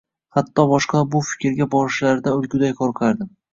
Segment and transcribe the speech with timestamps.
[0.37, 3.33] Hatto, boshqalar shu fikrga borishlaridan o`lguday qo`rqardim